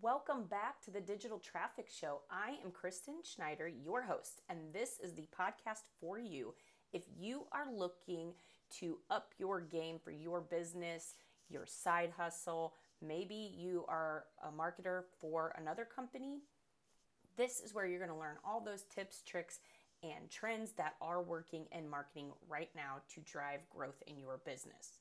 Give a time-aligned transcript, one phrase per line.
[0.00, 2.22] Welcome back to the Digital Traffic Show.
[2.30, 6.54] I am Kristen Schneider, your host, and this is the podcast for you.
[6.92, 8.32] If you are looking
[8.78, 11.14] to up your game for your business,
[11.48, 12.74] your side hustle,
[13.06, 16.40] maybe you are a marketer for another company,
[17.36, 19.60] this is where you're going to learn all those tips, tricks,
[20.02, 25.00] and trends that are working in marketing right now to drive growth in your business.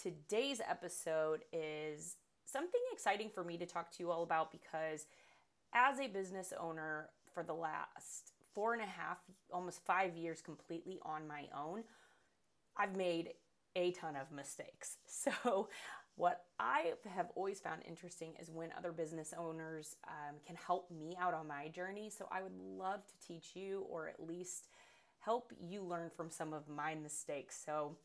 [0.00, 2.16] Today's episode is
[2.50, 5.06] something exciting for me to talk to you all about because
[5.74, 9.18] as a business owner for the last four and a half,
[9.52, 11.84] almost five years completely on my own,
[12.76, 13.30] I've made
[13.76, 14.96] a ton of mistakes.
[15.06, 15.68] So,
[16.16, 21.16] what I have always found interesting is when other business owners um, can help me
[21.18, 22.10] out on my journey.
[22.10, 24.68] So, I would love to teach you or at least
[25.20, 27.62] help you learn from some of my mistakes.
[27.64, 27.96] So,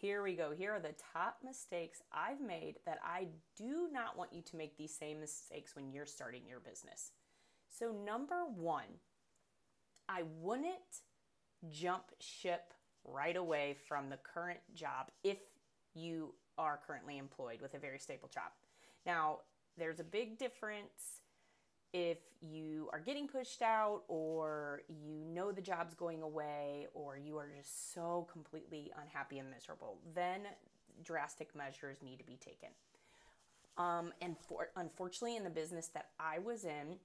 [0.00, 0.52] here we go.
[0.56, 3.26] Here are the top mistakes I've made that I
[3.56, 7.12] do not want you to make these same mistakes when you're starting your business.
[7.68, 9.00] So, number one,
[10.08, 11.02] I wouldn't
[11.68, 12.72] jump ship
[13.04, 15.38] right away from the current job if
[15.94, 18.52] you are currently employed with a very stable job.
[19.04, 19.38] Now,
[19.76, 21.20] there's a big difference
[21.92, 27.36] if you are getting pushed out or you know the job's going away or you
[27.36, 30.42] are just so completely unhappy and miserable, then
[31.02, 32.68] drastic measures need to be taken.
[33.76, 36.96] Um, and for, unfortunately, in the business that I was in,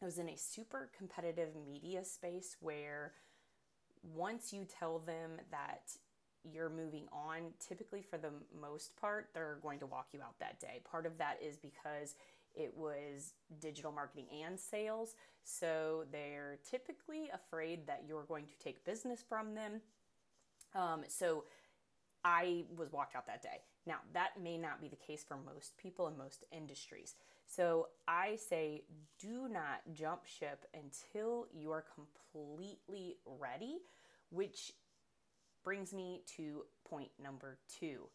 [0.00, 3.12] I was in a super competitive media space where
[4.14, 5.92] once you tell them that
[6.52, 10.60] you're moving on, typically for the most part, they're going to walk you out that
[10.60, 10.80] day.
[10.90, 12.14] Part of that is because
[12.56, 15.14] it was digital marketing and sales.
[15.44, 19.80] So they're typically afraid that you're going to take business from them.
[20.74, 21.44] Um, so
[22.24, 23.60] I was walked out that day.
[23.86, 27.14] Now, that may not be the case for most people in most industries.
[27.46, 28.82] So I say
[29.20, 33.78] do not jump ship until you are completely ready,
[34.30, 34.72] which
[35.62, 38.08] brings me to point number two.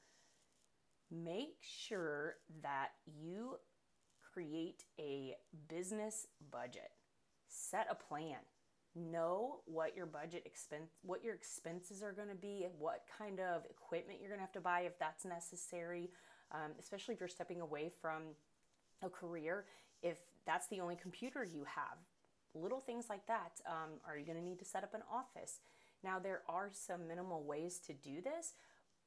[1.09, 3.57] Make sure that you
[4.34, 5.36] create a
[5.68, 6.92] business budget.
[7.47, 8.38] Set a plan.
[8.94, 13.64] Know what your budget expense what your expenses are going to be, what kind of
[13.69, 16.09] equipment you're going to have to buy if that's necessary,
[16.52, 18.24] um, especially if you're stepping away from
[19.02, 19.66] a career.
[20.02, 21.98] If that's the only computer you have,
[22.53, 23.62] little things like that.
[23.66, 25.59] Um, are you going to need to set up an office?
[26.03, 28.56] Now, there are some minimal ways to do this,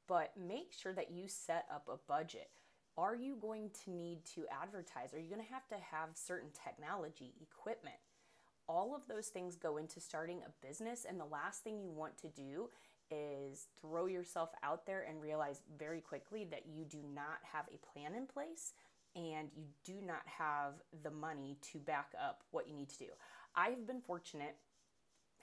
[0.07, 2.49] but make sure that you set up a budget.
[2.97, 5.13] Are you going to need to advertise?
[5.13, 7.95] Are you going to have to have certain technology, equipment?
[8.67, 12.17] All of those things go into starting a business, and the last thing you want
[12.19, 12.69] to do
[13.11, 17.77] is throw yourself out there and realize very quickly that you do not have a
[17.93, 18.73] plan in place
[19.15, 20.73] and you do not have
[21.03, 23.09] the money to back up what you need to do.
[23.55, 24.55] I have been fortunate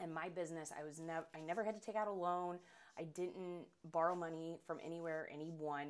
[0.02, 0.72] in my business.
[0.78, 2.58] I was never I never had to take out a loan.
[2.98, 5.88] I didn't borrow money from anywhere, anyone.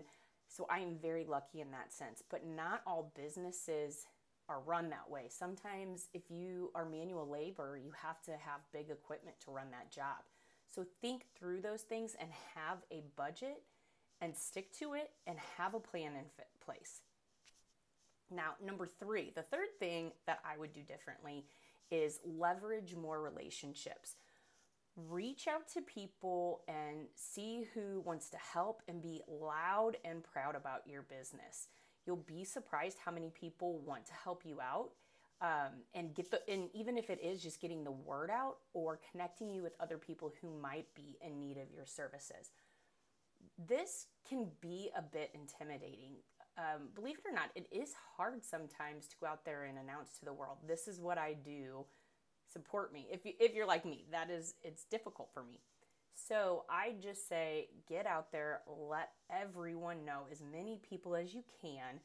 [0.53, 2.23] So I am very lucky in that sense.
[2.31, 4.07] But not all businesses
[4.49, 5.27] are run that way.
[5.29, 9.91] Sometimes, if you are manual labor, you have to have big equipment to run that
[9.91, 10.27] job.
[10.69, 13.63] So think through those things and have a budget
[14.21, 16.25] and stick to it and have a plan in
[16.65, 17.01] place.
[18.31, 21.47] Now, number three, the third thing that I would do differently
[21.91, 24.17] is leverage more relationships
[24.97, 30.55] reach out to people and see who wants to help and be loud and proud
[30.55, 31.69] about your business.
[32.07, 34.91] You'll be surprised how many people want to help you out.
[35.41, 39.01] Um, and get the and even if it is just getting the word out or
[39.11, 42.53] connecting you with other people who might be in need of your services
[43.69, 46.13] this can be a bit intimidating
[46.59, 50.19] um, believe it or not it is hard sometimes to go out there and announce
[50.19, 51.85] to the world this is what i do
[52.53, 53.07] support me.
[53.11, 55.61] If you, if you're like me, that is it's difficult for me.
[56.15, 61.43] So I just say get out there, let everyone know as many people as you
[61.61, 62.01] can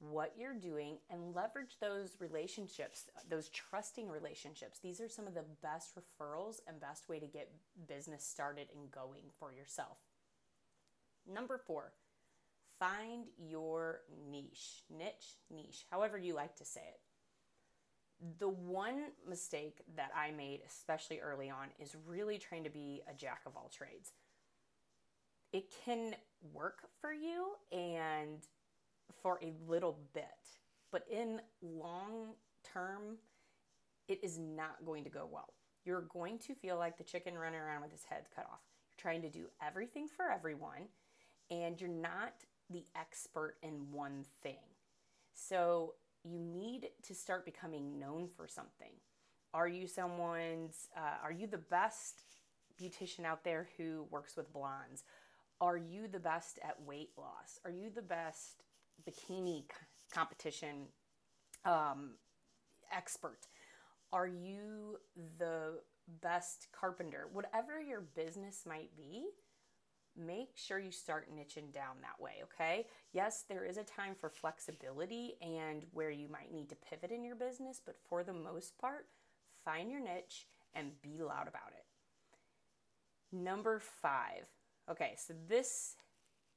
[0.00, 4.80] what you're doing and leverage those relationships, those trusting relationships.
[4.82, 7.52] These are some of the best referrals and best way to get
[7.86, 9.98] business started and going for yourself.
[11.32, 11.92] Number 4,
[12.80, 17.00] find your niche, niche, niche, however you like to say it
[18.38, 23.14] the one mistake that I made, especially early on, is really trying to be a
[23.14, 24.12] jack of all trades.
[25.52, 26.14] It can
[26.52, 28.46] work for you and
[29.22, 30.24] for a little bit,
[30.90, 32.34] but in long
[32.72, 33.18] term,
[34.08, 35.52] it is not going to go well.
[35.84, 38.60] You're going to feel like the chicken running around with his head cut off.
[38.88, 40.88] You're trying to do everything for everyone,
[41.50, 42.34] and you're not
[42.70, 44.62] the expert in one thing.
[45.34, 48.92] So, you need to start becoming known for something.
[49.54, 52.22] Are you someone's, uh, are you the best
[52.80, 55.04] beautician out there who works with blondes?
[55.60, 57.60] Are you the best at weight loss?
[57.64, 58.64] Are you the best
[59.06, 59.64] bikini
[60.12, 60.86] competition
[61.64, 62.12] um,
[62.94, 63.46] expert?
[64.12, 64.98] Are you
[65.38, 65.80] the
[66.20, 67.28] best carpenter?
[67.32, 69.26] Whatever your business might be,
[70.16, 72.86] make sure you start niching down that way, okay?
[73.12, 77.24] Yes, there is a time for flexibility and where you might need to pivot in
[77.24, 79.06] your business, but for the most part,
[79.64, 81.84] find your niche and be loud about it.
[83.34, 84.46] Number five.
[84.90, 85.96] Okay, so this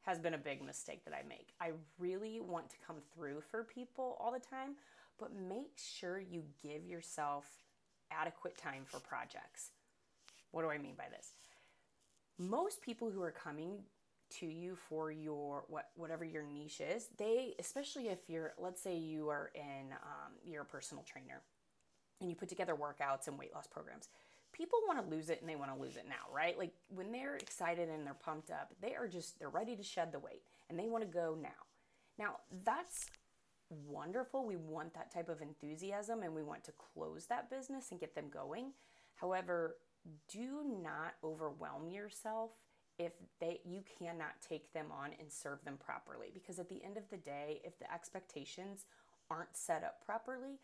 [0.01, 1.53] has been a big mistake that I make.
[1.59, 4.75] I really want to come through for people all the time,
[5.17, 7.45] but make sure you give yourself
[8.11, 9.71] adequate time for projects.
[10.51, 11.33] What do I mean by this?
[12.37, 13.83] Most people who are coming
[14.39, 18.95] to you for your what whatever your niche is, they especially if you're let's say
[18.95, 21.41] you are in um, you're a personal trainer
[22.19, 24.09] and you put together workouts and weight loss programs.
[24.51, 26.57] People want to lose it and they want to lose it now, right?
[26.57, 30.11] Like when they're excited and they're pumped up, they are just they're ready to shed
[30.11, 31.49] the weight and they want to go now.
[32.17, 33.07] Now, that's
[33.69, 34.45] wonderful.
[34.45, 38.15] We want that type of enthusiasm and we want to close that business and get
[38.15, 38.71] them going.
[39.15, 39.75] However,
[40.27, 42.51] do not overwhelm yourself
[42.97, 46.97] if they you cannot take them on and serve them properly because at the end
[46.97, 48.85] of the day, if the expectations
[49.29, 50.59] aren't set up properly,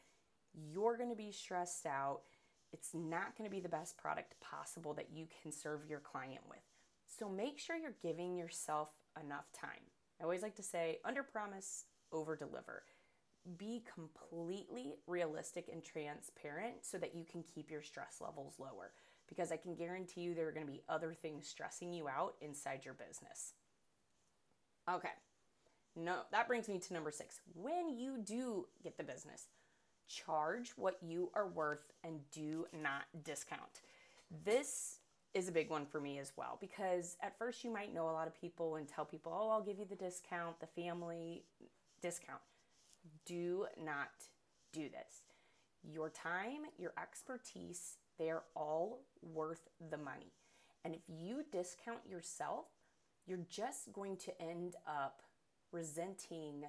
[0.53, 2.21] you're going to be stressed out.
[2.71, 6.41] It's not going to be the best product possible that you can serve your client
[6.49, 6.59] with.
[7.05, 8.89] So make sure you're giving yourself
[9.21, 9.83] enough time.
[10.19, 12.83] I always like to say under promise, over deliver.
[13.57, 18.91] Be completely realistic and transparent so that you can keep your stress levels lower
[19.31, 22.35] because I can guarantee you there are going to be other things stressing you out
[22.41, 23.53] inside your business.
[24.93, 25.13] Okay.
[25.95, 27.39] No, that brings me to number 6.
[27.55, 29.47] When you do get the business,
[30.09, 33.81] charge what you are worth and do not discount.
[34.43, 34.99] This
[35.33, 38.11] is a big one for me as well because at first you might know a
[38.11, 41.45] lot of people and tell people, oh, I'll give you the discount, the family
[42.01, 42.41] discount.
[43.25, 44.09] Do not
[44.73, 45.23] do this.
[45.83, 50.33] Your time, your expertise, they are all worth the money.
[50.83, 52.65] And if you discount yourself,
[53.27, 55.21] you're just going to end up
[55.71, 56.63] resenting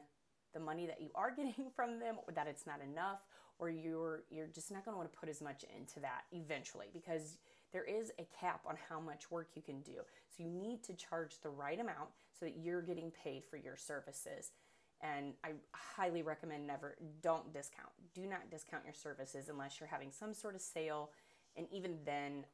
[0.53, 3.21] the money that you are getting from them or that it's not enough
[3.59, 6.87] or you're you're just not going to want to put as much into that eventually
[6.93, 7.39] because
[7.73, 10.01] there is a cap on how much work you can do.
[10.37, 13.77] So you need to charge the right amount so that you're getting paid for your
[13.77, 14.53] services.
[15.01, 17.89] And I highly recommend never don't discount.
[18.15, 21.11] Do not discount your services unless you're having some sort of sale
[21.57, 22.45] and even then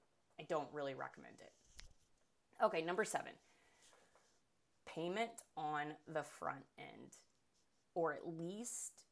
[0.40, 1.52] I don't really recommend it.
[2.62, 3.26] Okay, number 7.
[4.86, 7.14] Payment on the front end
[7.94, 9.04] or at least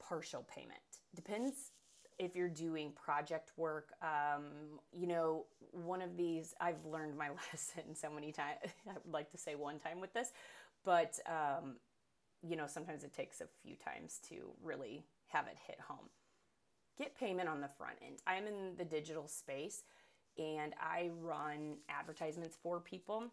[0.00, 0.80] partial payment.
[1.14, 1.72] Depends
[2.18, 3.92] if you're doing project work.
[4.02, 8.58] Um, you know, one of these, I've learned my lesson so many times.
[8.88, 10.32] I would like to say one time with this,
[10.84, 11.76] but, um,
[12.42, 16.08] you know, sometimes it takes a few times to really have it hit home.
[16.98, 18.16] Get payment on the front end.
[18.26, 19.82] I'm in the digital space
[20.38, 23.24] and I run advertisements for people.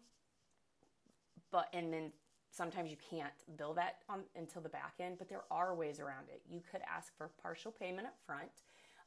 [1.50, 2.12] But, and then
[2.50, 6.28] sometimes you can't bill that on until the back end, but there are ways around
[6.28, 6.42] it.
[6.48, 8.50] You could ask for partial payment up front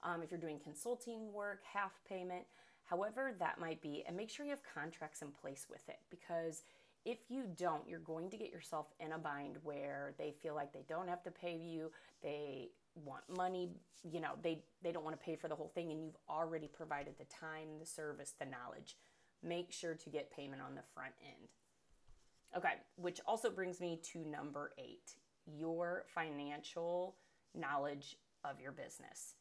[0.04, 2.44] um, if you're doing consulting work, half payment,
[2.86, 6.64] however that might be, and make sure you have contracts in place with it because
[7.06, 10.72] if you don't, you're going to get yourself in a bind where they feel like
[10.72, 11.92] they don't have to pay you,
[12.22, 13.72] they want money,
[14.10, 16.68] you know, they they don't want to pay for the whole thing and you've already
[16.68, 18.98] provided the time, the service, the knowledge.
[19.42, 21.50] Make sure to get payment on the front end.
[22.56, 27.16] Okay, which also brings me to number eight your financial
[27.54, 29.36] knowledge of your business.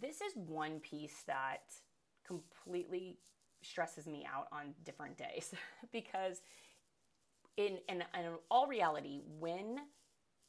[0.00, 1.64] This is one piece that
[2.26, 3.18] completely
[3.62, 5.52] stresses me out on different days
[5.92, 6.42] because,
[7.56, 9.78] in, in, in all reality, when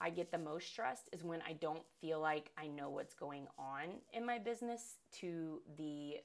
[0.02, 3.48] I get the most stressed is when I don't feel like I know what's going
[3.58, 6.18] on in my business to the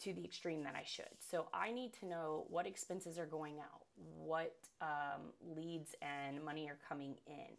[0.00, 1.04] to the extreme that I should.
[1.18, 6.68] So I need to know what expenses are going out, what um, leads and money
[6.68, 7.56] are coming in.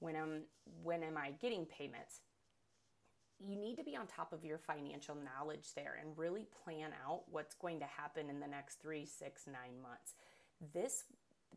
[0.00, 0.42] When am
[0.82, 2.20] when am I getting payments?
[3.40, 7.22] You need to be on top of your financial knowledge there and really plan out
[7.30, 10.14] what's going to happen in the next three, six, nine months.
[10.74, 11.04] This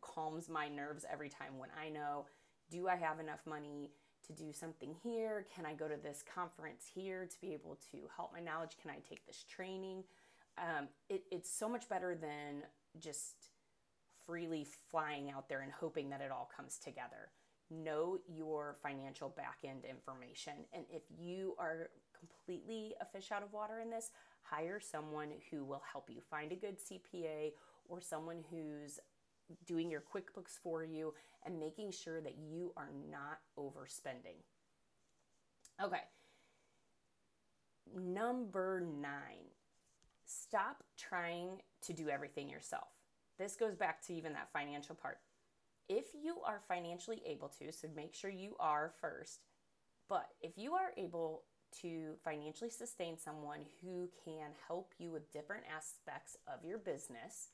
[0.00, 2.26] calms my nerves every time when I know
[2.70, 3.90] do I have enough money
[4.26, 5.46] to do something here?
[5.54, 8.76] Can I go to this conference here to be able to help my knowledge?
[8.80, 10.04] Can I take this training?
[10.58, 12.62] Um, it, it's so much better than
[12.98, 13.50] just
[14.26, 17.30] freely flying out there and hoping that it all comes together.
[17.72, 20.54] Know your financial back end information.
[20.72, 24.10] And if you are completely a fish out of water in this,
[24.42, 27.52] hire someone who will help you find a good CPA
[27.88, 29.00] or someone who's
[29.66, 31.14] doing your QuickBooks for you
[31.44, 34.38] and making sure that you are not overspending.
[35.82, 36.02] Okay.
[37.94, 39.50] Number nine,
[40.24, 42.88] stop trying to do everything yourself.
[43.38, 45.18] This goes back to even that financial part.
[45.94, 49.40] If you are financially able to, so make sure you are first,
[50.08, 51.42] but if you are able
[51.82, 57.48] to financially sustain someone who can help you with different aspects of your business,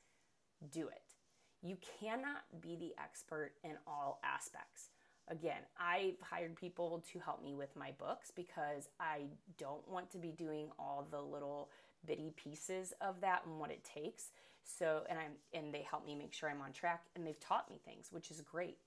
[0.71, 1.15] do it.
[1.63, 4.91] You cannot be the expert in all aspects.
[5.27, 9.23] Again, I've hired people to help me with my books because I
[9.59, 11.71] don't want to be doing all the little
[12.07, 14.31] bitty pieces of that and what it takes.
[14.69, 17.71] So, and I'm and they help me make sure I'm on track and they've taught
[17.71, 18.79] me things, which is great.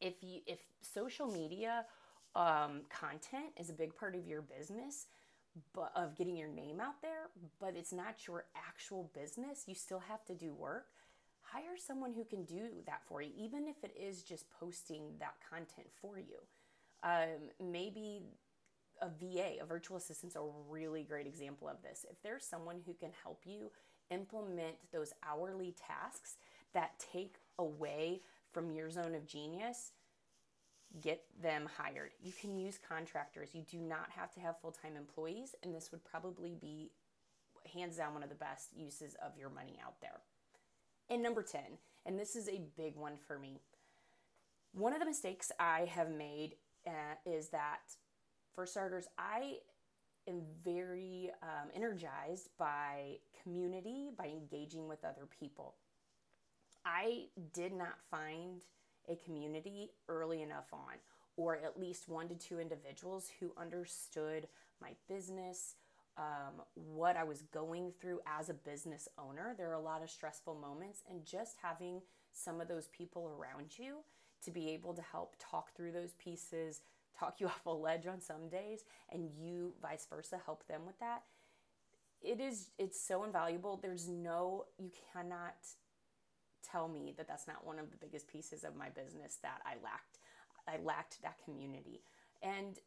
[0.00, 1.84] If you if social media
[2.34, 5.06] um, content is a big part of your business,
[5.74, 7.28] but of getting your name out there,
[7.60, 10.86] but it's not your actual business, you still have to do work.
[11.42, 15.34] Hire someone who can do that for you, even if it is just posting that
[15.48, 16.36] content for you.
[17.02, 18.22] Um, maybe
[19.00, 22.04] a VA, a virtual assistant, is a really great example of this.
[22.10, 23.70] If there's someone who can help you
[24.10, 26.36] implement those hourly tasks
[26.74, 28.20] that take away
[28.52, 29.92] from your zone of genius,
[31.00, 32.12] get them hired.
[32.22, 33.50] You can use contractors.
[33.54, 36.90] You do not have to have full time employees, and this would probably be
[37.72, 40.20] hands down one of the best uses of your money out there.
[41.10, 41.60] And number 10,
[42.06, 43.60] and this is a big one for me.
[44.72, 47.80] One of the mistakes I have made uh, is that,
[48.54, 49.58] for starters, I
[50.28, 55.74] am very um, energized by community, by engaging with other people.
[56.84, 58.62] I did not find
[59.08, 60.94] a community early enough on,
[61.36, 64.48] or at least one to two individuals who understood
[64.80, 65.74] my business,
[66.16, 69.54] um, what I was going through as a business owner.
[69.56, 73.78] There are a lot of stressful moments, and just having some of those people around
[73.78, 73.98] you
[74.44, 76.82] to be able to help talk through those pieces,
[77.18, 80.98] talk you off a ledge on some days, and you vice versa help them with
[81.00, 81.22] that.
[82.20, 83.78] It is it's so invaluable.
[83.80, 85.56] There's no you cannot
[86.70, 89.74] tell me that that's not one of the biggest pieces of my business that I
[89.82, 90.18] lacked.
[90.66, 92.02] I lacked that community.
[92.42, 92.78] And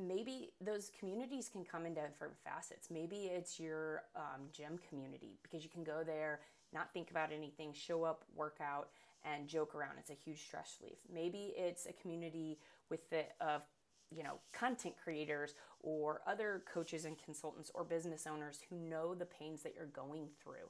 [0.00, 2.88] maybe those communities can come in different facets.
[2.90, 6.40] Maybe it's your um, gym community because you can go there,
[6.72, 8.88] not think about anything, show up, work out,
[9.24, 9.94] and joke around.
[9.98, 10.98] It's a huge stress relief.
[11.12, 12.58] Maybe it's a community
[12.90, 13.62] with the of
[14.10, 19.24] you know content creators or other coaches and consultants or business owners who know the
[19.24, 20.68] pains that you're going through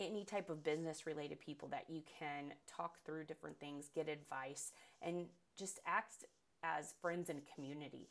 [0.00, 4.72] any type of business related people that you can talk through different things, get advice,
[5.00, 6.24] and just act
[6.62, 8.08] as friends and community.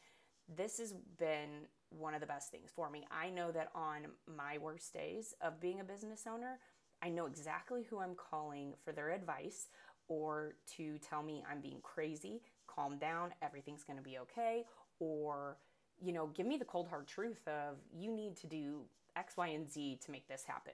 [0.55, 3.05] This has been one of the best things for me.
[3.11, 6.59] I know that on my worst days of being a business owner,
[7.01, 9.67] I know exactly who I'm calling for their advice
[10.07, 14.65] or to tell me I'm being crazy, calm down, everything's going to be okay,
[14.99, 15.57] or
[16.01, 18.81] you know, give me the cold hard truth of you need to do
[19.15, 20.73] X, Y, and Z to make this happen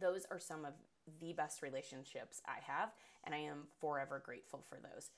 [0.00, 0.74] those are some of
[1.20, 2.90] the best relationships I have,
[3.24, 5.10] and I am forever grateful for those.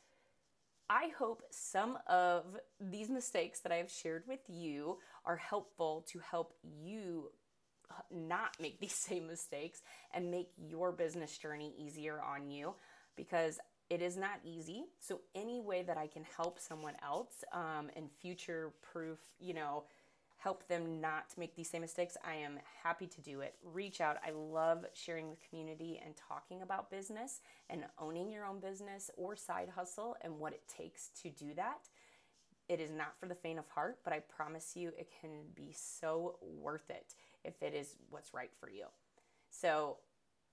[0.88, 2.45] I hope some of
[2.81, 7.31] these mistakes that I have shared with you are helpful to help you
[8.11, 9.83] not make these same mistakes
[10.14, 12.75] and make your business journey easier on you
[13.16, 14.85] because it is not easy.
[15.00, 19.85] So, any way that I can help someone else um, and future proof, you know,
[20.38, 23.55] help them not make these same mistakes, I am happy to do it.
[23.62, 24.16] Reach out.
[24.26, 27.40] I love sharing with community and talking about business
[27.71, 31.88] and owning your own business or side hustle and what it takes to do that.
[32.69, 35.73] It is not for the faint of heart, but I promise you it can be
[35.73, 37.14] so worth it
[37.47, 38.87] if it is what's right for you.
[39.50, 39.99] So,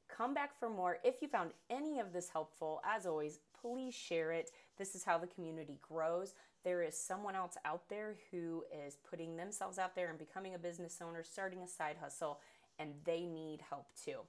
[0.10, 1.00] come back for more.
[1.04, 4.52] If you found any of this helpful, as always, please share it.
[4.78, 6.34] This is how the community grows
[6.64, 10.58] there is someone else out there who is putting themselves out there and becoming a
[10.58, 12.40] business owner, starting a side hustle,
[12.80, 14.20] and they need help too.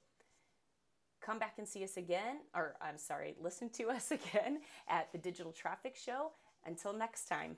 [1.22, 5.18] Come back and see us again, or I'm sorry, listen to us again at the
[5.18, 6.32] Digital Traffic Show.
[6.66, 7.56] Until next time.